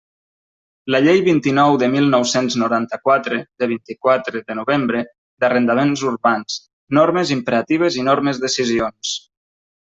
[0.93, 5.05] La Llei vint-i-nou de mil nou-cents noranta-quatre, de vint-i-quatre de novembre,
[5.45, 6.59] d'arrendaments urbans:
[7.03, 9.17] normes imperatives i normes decisions.